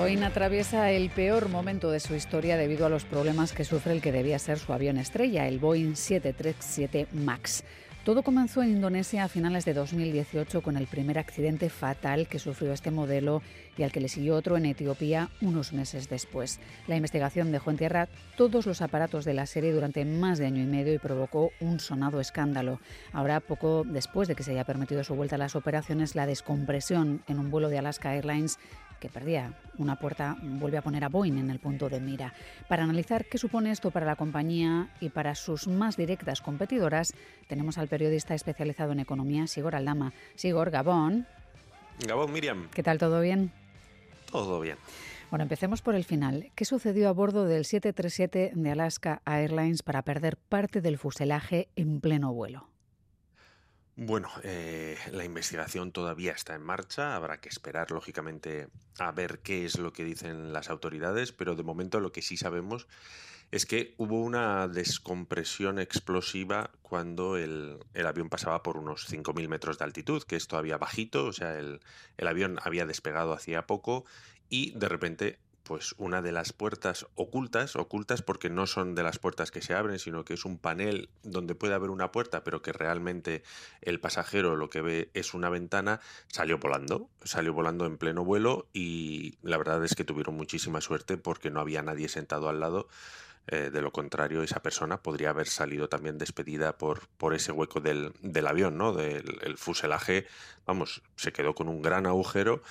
[0.00, 4.00] Boeing atraviesa el peor momento de su historia debido a los problemas que sufre el
[4.00, 7.64] que debía ser su avión estrella, el Boeing 737 MAX.
[8.02, 12.72] Todo comenzó en Indonesia a finales de 2018 con el primer accidente fatal que sufrió
[12.72, 13.42] este modelo
[13.76, 16.60] y al que le siguió otro en Etiopía unos meses después.
[16.86, 20.62] La investigación dejó en tierra todos los aparatos de la serie durante más de año
[20.62, 22.80] y medio y provocó un sonado escándalo.
[23.12, 27.22] Ahora, poco después de que se haya permitido su vuelta a las operaciones, la descompresión
[27.28, 28.58] en un vuelo de Alaska Airlines
[29.00, 32.32] que perdía una puerta, vuelve a poner a Boeing en el punto de mira.
[32.68, 37.14] Para analizar qué supone esto para la compañía y para sus más directas competidoras,
[37.48, 40.12] tenemos al periodista especializado en economía, Sigor Aldama.
[40.36, 41.26] Sigor, Gabón.
[42.06, 42.68] Gabón, Miriam.
[42.72, 42.98] ¿Qué tal?
[42.98, 43.50] ¿Todo bien?
[44.30, 44.76] Todo bien.
[45.30, 46.50] Bueno, empecemos por el final.
[46.54, 52.00] ¿Qué sucedió a bordo del 737 de Alaska Airlines para perder parte del fuselaje en
[52.00, 52.68] pleno vuelo?
[54.02, 59.66] Bueno, eh, la investigación todavía está en marcha, habrá que esperar lógicamente a ver qué
[59.66, 62.88] es lo que dicen las autoridades, pero de momento lo que sí sabemos
[63.50, 69.84] es que hubo una descompresión explosiva cuando el, avión pasaba por unos 5.000 metros de
[69.84, 71.80] altitud, que es todavía bajito, o sea, el,
[72.16, 74.06] el avión había despegado hacía poco
[74.48, 75.38] y de repente
[75.70, 79.72] pues una de las puertas ocultas, ocultas porque no son de las puertas que se
[79.72, 83.44] abren, sino que es un panel donde puede haber una puerta, pero que realmente
[83.80, 88.66] el pasajero lo que ve es una ventana, salió volando, salió volando en pleno vuelo
[88.72, 92.88] y la verdad es que tuvieron muchísima suerte porque no había nadie sentado al lado.
[93.46, 97.80] Eh, de lo contrario, esa persona podría haber salido también despedida por, por ese hueco
[97.80, 98.92] del, del avión, ¿no?
[98.92, 100.26] Del el fuselaje,
[100.66, 102.62] vamos, se quedó con un gran agujero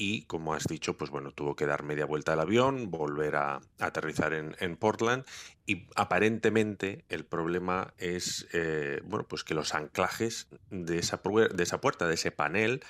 [0.00, 3.60] y, como has dicho, pues bueno, tuvo que dar media vuelta al avión, volver a,
[3.80, 5.24] aterrizar en, Portland
[5.66, 11.20] y aparentemente el problema es, eh, bueno, pues que los anclajes de esa,
[11.52, 12.80] de esa puerta, de ese panel,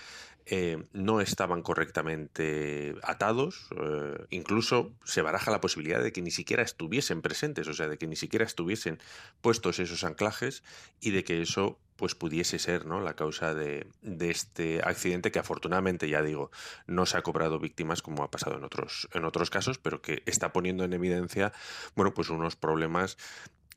[0.51, 6.63] eh, no estaban correctamente atados, eh, incluso se baraja la posibilidad de que ni siquiera
[6.63, 8.99] estuviesen presentes, o sea, de que ni siquiera estuviesen
[9.43, 10.63] puestos esos anclajes
[11.01, 13.01] y de que eso pues pudiese ser ¿no?
[13.01, 13.89] la causa de,
[14.21, 16.51] este accidente que afortunadamente, ya digo,
[16.87, 20.23] no se ha cobrado víctimas como ha pasado en otros, en otros casos, pero que
[20.25, 21.53] está poniendo en evidencia
[21.95, 23.19] bueno, pues unos problemas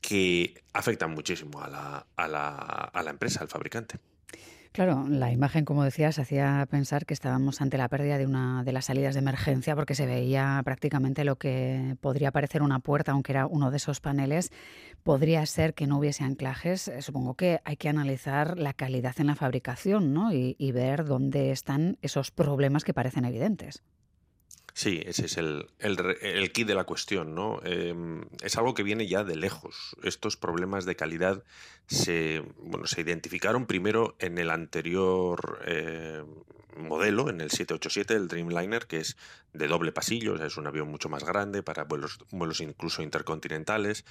[0.00, 3.98] que afectan muchísimo a la, a la, a la empresa, al fabricante.
[4.72, 8.72] Claro, la imagen, como decías, hacía pensar que estábamos ante la pérdida de una de
[8.72, 13.32] las salidas de emergencia porque se veía prácticamente lo que podría parecer una puerta, aunque
[13.32, 14.50] era uno de esos paneles.
[15.02, 16.88] Podría ser que no hubiese anclajes.
[16.88, 20.32] Eh, supongo que hay que analizar la calidad en la fabricación ¿no?
[20.32, 23.82] y, y ver dónde están esos problemas que parecen evidentes.
[24.74, 27.60] Sí, ese es el, el, el key de la cuestión, ¿no?
[27.62, 29.96] Em, es algo que viene ya de lejos.
[30.02, 31.44] Estos problemas de calidad
[31.86, 36.22] se, bueno, se identificaron primero en el anterior eh,
[36.76, 39.16] modelo, en el 787, el Dreamliner, que es
[39.52, 44.04] de doble pasillo, es un avión mucho más grande para vuelos, vuelos incluso intercontinentales.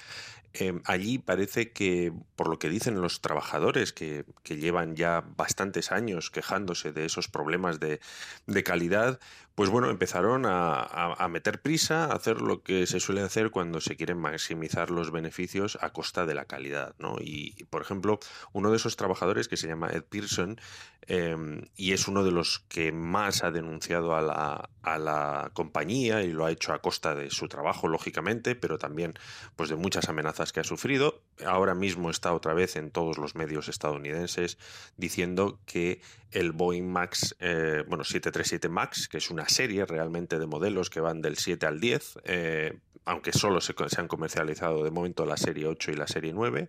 [0.52, 5.90] Em, allí parece que, por lo que dicen los trabajadores, que, que llevan ya bastantes
[5.92, 8.00] años quejándose de esos problemas de,
[8.46, 9.18] de calidad,
[9.54, 13.96] pues bueno, empezaron a, meter prisa, a hacer lo que se suele hacer cuando se
[13.96, 17.16] quieren maximizar los beneficios a costa de la calidad, ¿no?
[17.20, 18.18] Y, por ejemplo,
[18.52, 20.58] uno de esos trabajadores que se llama Ed Pearson
[21.02, 26.22] em, y es uno de los que más ha denunciado a la, a la compañía
[26.22, 29.14] y lo ha hecho a costa de su trabajo, lógicamente, pero también
[29.56, 31.22] pues de muchas amenazas que ha sufrido.
[31.44, 34.58] Ahora mismo está otra vez en todos los medios estadounidenses
[34.96, 36.00] diciendo que
[36.30, 41.00] el Boeing Max, eh, bueno, 737 Max, que es una serie realmente de modelos que
[41.00, 45.66] van del 7 al 10, eh, aunque solo se, han comercializado de momento la serie
[45.66, 46.68] 8 y la serie 9,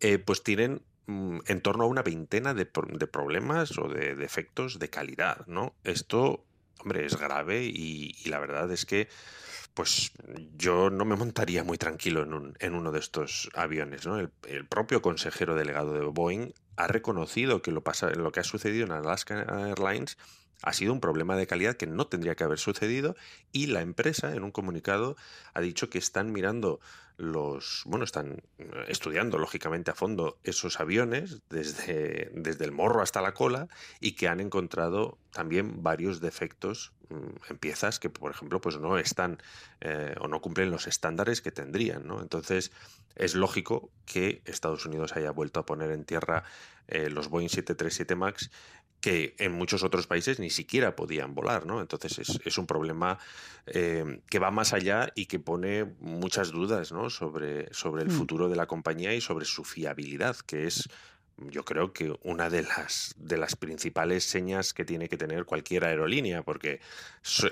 [0.00, 4.90] eh, pues tienen mm, en torno a una veintena de, problemas o de defectos de
[4.90, 5.74] calidad, ¿no?
[5.84, 6.44] Esto,
[6.80, 9.08] hombre, es grave y, la verdad es que
[9.74, 10.12] pues
[10.56, 14.06] yo no me montaría muy tranquilo en, un, en uno de estos aviones.
[14.06, 14.20] ¿no?
[14.20, 18.44] El, el, propio consejero delegado de Boeing ha reconocido que lo, pasa, lo que ha
[18.44, 20.16] sucedido en Alaska Airlines
[20.64, 23.16] ha sido un problema de calidad que no tendría que haber sucedido
[23.52, 25.16] y la empresa en un comunicado
[25.52, 26.80] ha dicho que están mirando
[27.16, 28.42] los, bueno, están
[28.88, 33.68] estudiando lógicamente a fondo esos aviones desde, desde el morro hasta la cola
[34.00, 38.98] y que han encontrado también varios defectos mm, en piezas que, por ejemplo, pues no
[38.98, 39.38] están
[39.80, 42.20] eh, o no cumplen los estándares que tendrían, ¿no?
[42.20, 42.72] Entonces
[43.14, 46.42] es lógico que Estados Unidos haya vuelto a poner en tierra
[46.88, 48.50] eh, los Boeing 737 MAX
[49.04, 51.82] que en muchos otros países ni siquiera podían volar, ¿no?
[51.82, 53.18] Entonces es, un problema
[53.66, 57.10] eh, que va más allá y que pone muchas dudas, ¿no?
[57.10, 58.12] Sobre, sobre el mm.
[58.12, 60.88] futuro de la compañía y sobre su fiabilidad, que es
[61.38, 65.84] yo creo que una de las, de las principales señas que tiene que tener cualquier
[65.84, 66.80] aerolínea, porque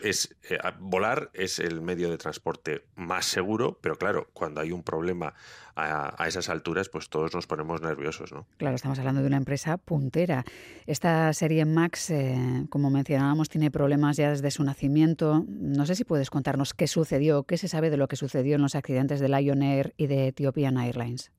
[0.02, 4.82] es, eh, volar es el medio de transporte más seguro, pero claro, cuando hay un
[4.82, 5.34] problema
[5.75, 8.46] a, esas alturas, pues todos nos ponemos nerviosos, ¿no?
[8.58, 10.44] Claro, estamos hablando de una empresa puntera.
[10.87, 15.44] Esta serie Max, eh, como mencionábamos, tiene problemas ya desde su nacimiento.
[15.49, 18.62] No sé si puedes contarnos qué sucedió, qué se sabe de lo que sucedió en
[18.62, 21.32] los accidentes de Lion Air y de Ethiopian Airlines.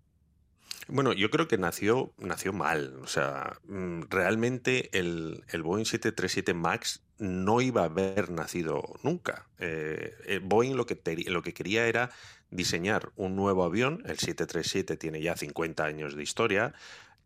[0.88, 3.00] Bueno, yo creo que nació, nació mal.
[3.02, 9.48] O sea, mm, realmente el, el Boeing 737 MAX no iba a haber nacido nunca.
[9.60, 12.10] Eh, eh, Boeing lo que, lo que quería era
[12.50, 14.04] diseñar un nuevo avión.
[14.06, 16.74] El 737 tiene ya 50 años de historia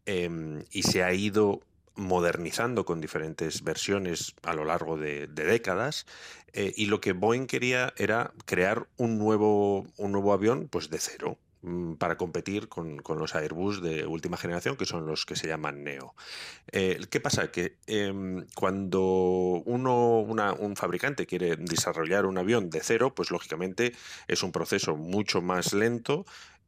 [0.05, 1.61] em, y se ha ido
[1.95, 6.05] modernizando con diferentes versiones a lo largo de, décadas
[6.53, 10.99] eh, y lo que Boeing quería era crear un nuevo, un nuevo avión pues de
[10.99, 11.39] cero
[11.97, 16.13] para competir con, los Airbus de última generación, que son los que se llaman Neo.
[16.71, 17.51] Eh, ¿Qué pasa?
[17.51, 19.01] Que em, cuando
[19.65, 23.93] uno, un fabricante quiere desarrollar un avión de cero, pues lógicamente
[24.27, 26.25] es un proceso mucho más lento,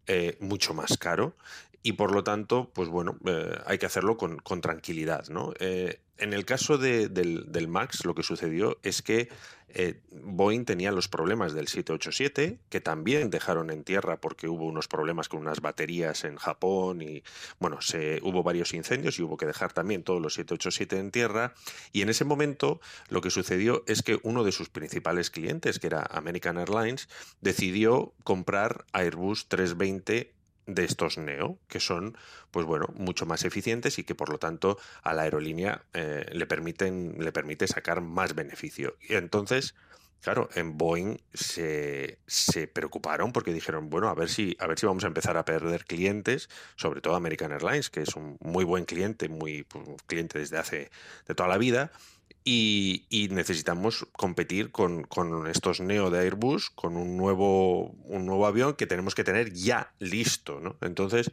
[0.07, 1.35] eh, mucho más caro
[1.81, 5.27] y por lo tanto, pues bueno, eh, hay que hacerlo con, tranquilidad.
[5.29, 5.53] ¿no?
[5.59, 9.29] Eh, en el caso del, MAX, lo que sucedió es que
[9.69, 14.89] eh, Boeing tenía los problemas del 787, que también dejaron en tierra porque hubo unos
[14.89, 17.23] problemas con unas baterías en Japón y,
[17.59, 21.53] bueno, se, hubo varios incendios y hubo que dejar también todos los 787 en tierra.
[21.93, 25.87] Y en ese momento lo que sucedió es que uno de sus principales clientes, que
[25.87, 27.07] era American Airlines,
[27.39, 30.38] decidió comprar Airbus 320
[30.73, 32.17] de estos Neo, que son,
[32.51, 36.45] pues bueno, mucho más eficientes y que por lo tanto a la aerolínea eh, le
[36.45, 38.95] permiten, le permite sacar más beneficio.
[39.01, 39.75] Y entonces,
[40.21, 44.85] claro, en Boeing se, se, preocuparon porque dijeron, bueno, a ver si, a ver si
[44.85, 48.85] vamos a empezar a perder clientes, sobre todo American Airlines, que es un muy buen
[48.85, 50.91] cliente, muy pues, cliente desde hace
[51.27, 51.91] de toda la vida
[52.51, 55.05] y, necesitamos competir con,
[55.47, 59.93] estos Neo de Airbus, con un nuevo, un nuevo avión que tenemos que tener ya
[59.99, 60.59] listo.
[60.59, 60.75] ¿no?
[60.81, 61.31] Entonces,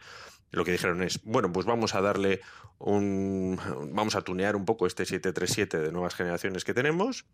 [0.51, 2.43] lo que dijeron es, bueno, pues vamos a darle
[2.79, 3.59] un...
[3.93, 7.25] vamos a tunear un poco este 737 de nuevas generaciones que tenemos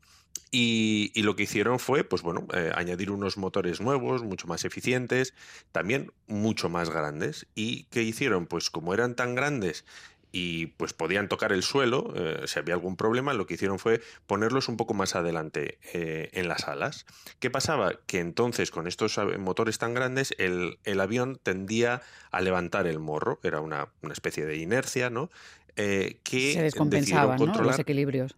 [0.51, 5.35] y, lo que hicieron fue, pues bueno, eh, añadir unos motores nuevos, mucho más eficientes,
[5.73, 7.47] también mucho más grandes.
[7.55, 8.47] ¿Y qué hicieron?
[8.47, 9.85] Pues como eran tan grandes
[10.33, 14.01] y pues podían tocar el suelo eh, si había algún problema, lo que hicieron fue
[14.27, 17.07] ponerlos un poco más adelante eh, en las alas.
[17.39, 17.93] ¿Qué pasaba?
[18.07, 22.01] Que entonces con estos motores tan grandes el, avión tendía
[22.31, 25.31] a levantar el morro, era una, especie de inercia, ¿no?
[25.77, 28.37] Eh, que Se descompensaban los equilibrios.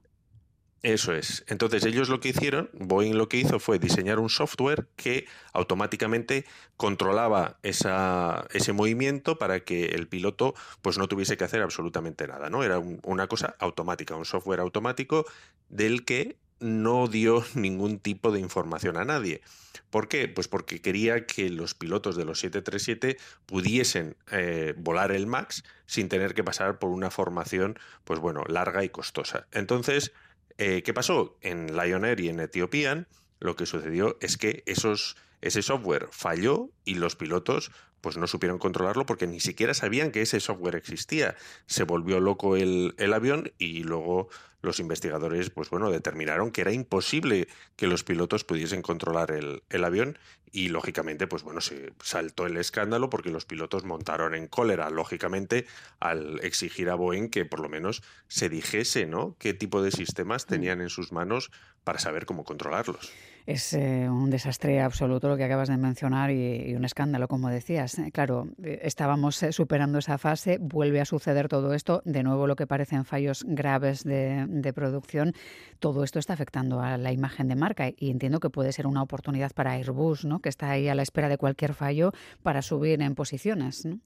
[0.84, 1.44] Eso es.
[1.48, 6.44] Entonces ellos lo que hicieron, Boeing lo que hizo fue diseñar un software que automáticamente
[6.76, 12.62] controlaba ese movimiento para que el piloto pues no tuviese que hacer absolutamente nada, ¿no?
[12.62, 15.24] Era una cosa automática, un software automático
[15.70, 19.40] del que no dio ningún tipo de información a nadie.
[19.88, 20.28] ¿Por qué?
[20.28, 26.10] Pues porque quería que los pilotos de los 737 pudiesen eh, volar el MAX sin
[26.10, 29.46] tener que pasar por una formación, pues bueno, larga y costosa.
[29.50, 30.12] Entonces,
[30.58, 31.36] eh, ¿Qué pasó?
[31.40, 33.06] En Lion Air y en Ethiopian
[33.40, 37.70] lo que sucedió es que esos, ese software falló y los pilotos
[38.00, 41.36] pues no supieron controlarlo porque ni siquiera sabían que ese software existía.
[41.66, 44.28] Se volvió loco el, el, avión y luego
[44.62, 47.46] los investigadores pues bueno, determinaron que era imposible
[47.76, 50.18] que los pilotos pudiesen controlar el, el avión
[50.50, 55.66] y lógicamente pues bueno, se saltó el escándalo porque los pilotos montaron en cólera, lógicamente,
[56.00, 59.36] al exigir a Boeing que por lo menos se dijese ¿no?
[59.38, 60.48] qué tipo de sistemas mm.
[60.48, 61.50] tenían en sus manos
[61.84, 63.12] para saber cómo controlarlos.
[63.46, 67.98] Es eh, un desastre absoluto lo que acabas de mencionar y, un escándalo, como decías.
[67.98, 72.56] Eh, claro, eh, estábamos superando esa fase, vuelve a suceder todo esto, de nuevo lo
[72.56, 75.34] que parecen fallos graves de, producción.
[75.78, 79.02] Todo esto está afectando a la imagen de marca y entiendo que puede ser una
[79.02, 80.40] oportunidad para Airbus, ¿no?
[80.40, 83.84] que está ahí a la espera de cualquier fallo para subir en posiciones.
[83.84, 84.00] ¿no?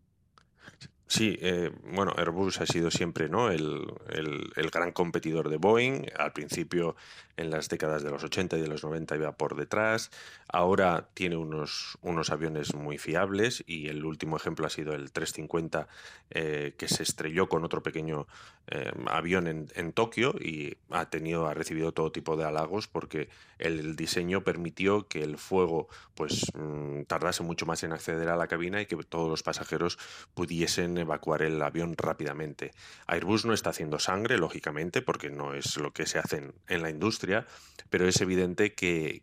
[1.09, 3.51] Sí, eh, bueno, Airbus ha sido siempre ¿no?
[3.51, 6.05] El, el, gran competidor de Boeing.
[6.15, 6.97] Al principio,
[7.39, 10.11] en las décadas de los 80 y de los 90, iba por detrás.
[10.49, 15.89] Ahora tiene unos, unos aviones muy fiables y el último ejemplo ha sido el 350,
[16.31, 18.27] eh, que se estrelló con otro pequeño
[18.67, 23.31] eh, avión en, en, Tokio y ha, tenido, ha recibido todo tipo de halagos porque
[23.59, 28.47] el diseño permitió que el fuego pues, mm, tardase mucho más en acceder a la
[28.47, 29.99] cabina y que todos los pasajeros
[30.35, 32.73] pudiesen evacuar el avión rápidamente.
[33.07, 36.91] Airbus no está haciendo sangre, lógicamente, porque no es lo que se hace en, la
[36.91, 37.47] industria,
[37.91, 39.23] pero es evidente que,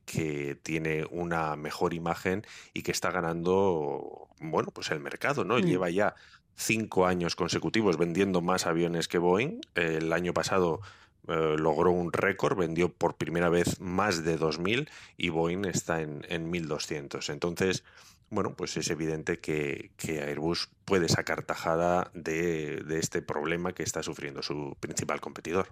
[0.64, 5.58] tiene una mejor imagen y que está ganando, bueno, pues el mercado, ¿no?
[5.58, 5.64] Mm.
[5.64, 6.16] Lleva ya
[6.56, 9.62] cinco años consecutivos vendiendo más aviones que Boeing.
[9.76, 10.82] El año pasado
[11.28, 16.26] eh, logró un récord, vendió por primera vez más de 2.000 y Boeing está en,
[16.30, 17.32] en 1.200.
[17.32, 17.84] Entonces,
[18.30, 24.42] bueno, pues es evidente que, Airbus puede sacar tajada de, este problema que está sufriendo
[24.42, 25.68] su principal competidor.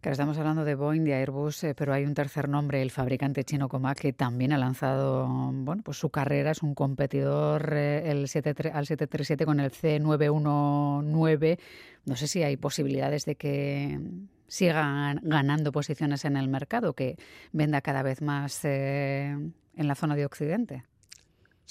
[0.00, 3.44] Claro, estamos hablando de Boeing, de Airbus, eh, pero hay un tercer nombre, el fabricante
[3.44, 8.26] chino Comac, que también ha lanzado bueno, pues su carrera, es un competidor eh, el
[8.26, 11.58] 7, al 737 con el C919.
[12.04, 14.00] No sé si hay posibilidades de que
[14.48, 17.16] siga ganando posiciones en el mercado, que
[17.52, 20.82] venda cada vez más eh, en la zona de Occidente.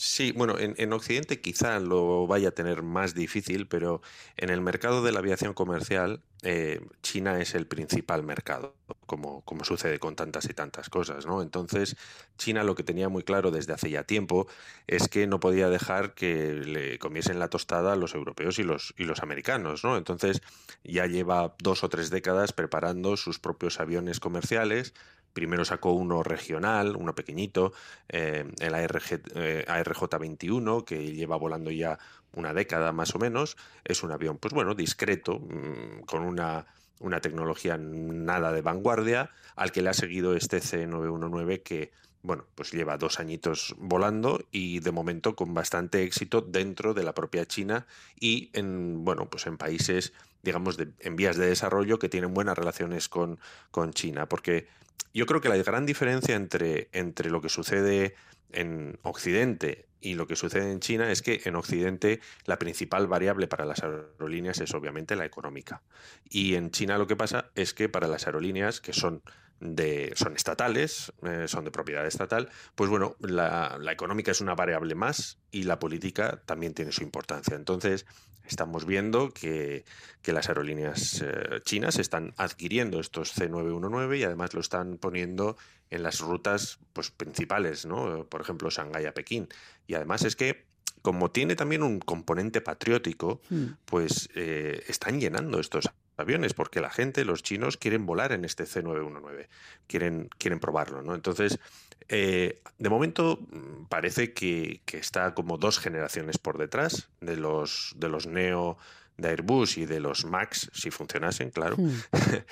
[0.03, 4.01] Sí, bueno, en, Occidente quizá lo vaya a tener más difícil, pero
[4.35, 8.73] en el mercado de la aviación comercial, eh, China es el principal mercado,
[9.05, 11.43] como, como sucede con tantas y tantas cosas, ¿no?
[11.43, 11.97] Entonces,
[12.35, 14.47] China lo que tenía muy claro desde hace ya tiempo
[14.87, 18.95] es que no podía dejar que le comiesen la tostada a los europeos y los,
[18.97, 19.97] y los americanos, ¿no?
[19.97, 20.41] Entonces,
[20.83, 24.95] ya lleva dos o tres décadas preparando sus propios aviones comerciales,
[25.33, 27.73] Primero sacó uno regional, uno pequeñito,
[28.09, 31.97] eh, el ARG, eh, ARJ-21, que lleva volando ya
[32.33, 33.57] una década más o menos.
[33.83, 36.65] Es un avión, pues bueno, discreto, mm, con una,
[36.99, 41.91] una tecnología nada de vanguardia, al que le ha seguido este C919 que
[42.23, 47.13] bueno, pues lleva dos añitos volando y de momento con bastante éxito dentro de la
[47.13, 47.87] propia China
[48.19, 50.13] y en, bueno, pues en países,
[50.43, 53.39] digamos, de, en vías de desarrollo que tienen buenas relaciones con,
[53.71, 54.27] con China.
[54.27, 54.67] Porque
[55.13, 58.15] yo creo que la gran diferencia entre, entre lo que sucede
[58.51, 63.47] en Occidente y lo que sucede en China es que en Occidente la principal variable
[63.47, 65.81] para las aerolíneas es obviamente la económica.
[66.29, 69.21] Y en China lo que pasa es que para las aerolíneas, que son
[69.61, 74.55] de, son estatales, eh, son de propiedad estatal, pues bueno, la, la, económica es una
[74.55, 77.55] variable más y la política también tiene su importancia.
[77.55, 78.05] Entonces,
[78.45, 79.85] estamos viendo que,
[80.21, 85.57] que las aerolíneas eh, chinas están adquiriendo estos C919 y además lo están poniendo
[85.89, 88.25] en las rutas pues, principales, ¿no?
[88.25, 89.47] Por ejemplo, Shanghái a Pekín.
[89.87, 90.65] Y además es que
[91.01, 93.65] como tiene también un componente patriótico, hmm.
[93.85, 95.89] pues eh, están llenando estos
[96.21, 99.47] aviones, porque la gente, los chinos, quieren volar en este C919,
[99.87, 101.15] quieren, quieren probarlo, ¿no?
[101.15, 101.59] Entonces,
[102.07, 108.09] eh, de momento mm, parece que, está como dos generaciones por detrás de los, de
[108.09, 108.77] los Neo
[109.17, 111.77] de Airbus y de los Max, si funcionasen, claro.
[111.77, 111.91] Hmm.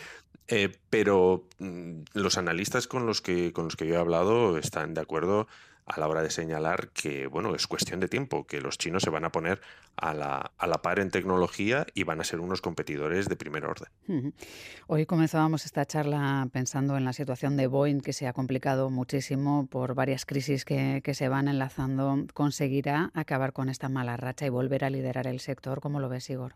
[0.52, 4.96] Eh, pero mm, los analistas con los que con los que yo he hablado están
[4.96, 5.48] de acuerdo
[5.89, 9.10] a la hora de señalar que, bueno, es cuestión de tiempo, que los chinos se
[9.10, 9.60] van a poner
[9.96, 13.65] a la, a la par en tecnología y van a ser unos competidores de primer
[13.65, 13.89] orden.
[14.88, 19.67] Hoy comenzábamos esta charla pensando en la situación de Boeing, que se ha complicado muchísimo
[19.67, 22.25] por varias crisis que, que se van enlazando.
[22.34, 25.81] ¿Conseguirá acabar con esta mala racha y volver a liderar el sector?
[25.81, 26.53] ¿Cómo lo ves, Igor?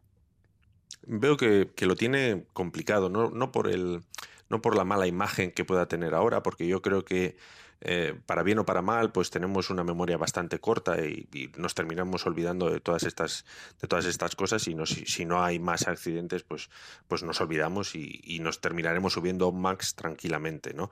[1.07, 4.03] Veo que, que lo tiene complicado, no, no por el
[4.49, 7.35] no por la mala imagen que pueda tener ahora, porque yo creo que
[7.81, 11.27] eh, para bien o para mal, pues tenemos una memoria bastante corta y,
[11.57, 13.45] nos terminamos olvidando de todas estas,
[13.81, 16.69] de todas estas cosas y si, no hay más accidentes, pues,
[17.07, 20.73] pues nos olvidamos y, nos terminaremos subiendo max tranquilamente.
[20.73, 20.89] ¿no?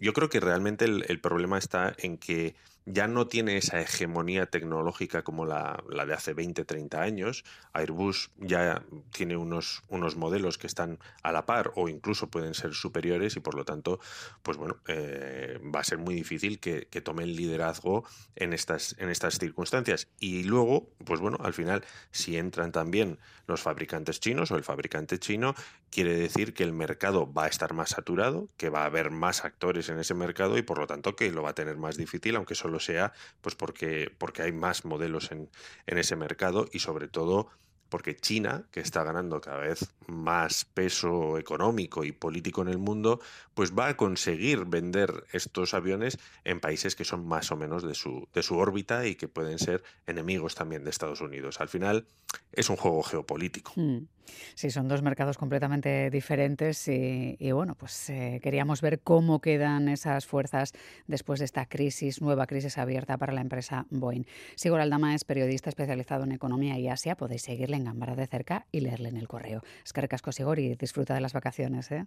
[0.00, 2.54] Yo creo que realmente el problema está en que
[2.86, 7.44] ya no tiene esa hegemonía tecnológica como la, de hace 20, 30 años.
[7.72, 12.74] Airbus ya tiene unos, unos modelos que están a la par o incluso pueden ser
[12.74, 13.98] superiores y por lo tanto,
[14.42, 18.04] pues bueno, eh, va a ser muy difícil que, que, tome el liderazgo
[18.36, 20.08] en estas, en estas circunstancias.
[20.20, 25.18] Y luego, pues bueno, al final, si entran también los fabricantes chinos o el fabricante
[25.18, 25.54] chino,
[25.90, 29.44] quiere decir que el mercado va a estar más saturado, que va a haber más
[29.44, 32.36] actores en ese mercado y por lo tanto que lo va a tener más difícil,
[32.36, 35.48] aunque solo sea pues porque, porque hay más modelos en,
[35.86, 37.48] en ese mercado y sobre todo
[37.88, 43.20] porque China, que está ganando cada vez más peso económico y político en el mundo,
[43.54, 47.94] pues va a conseguir vender estos aviones en países que son más o menos de
[47.94, 51.60] su, de su órbita y que pueden ser enemigos también de Estados Unidos.
[51.60, 52.06] Al final
[52.52, 53.72] es un juego geopolítico.
[53.76, 54.06] Hmm.
[54.54, 60.26] Sí, son dos mercados completamente diferentes y, bueno, pues eh, queríamos ver cómo quedan esas
[60.26, 60.72] fuerzas
[61.06, 64.24] después de esta crisis, nueva crisis abierta para la empresa Boeing.
[64.54, 67.16] Sigor Aldama es periodista especializado en economía y Asia.
[67.16, 69.62] Podéis seguirle en Gambara de cerca y leerle en el correo.
[69.84, 71.90] Es que Sigor y disfruta de las vacaciones.
[71.90, 72.06] ¿eh?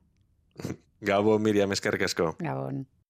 [1.02, 1.82] Gabón, Miriam, es
[2.40, 2.88] Gabón.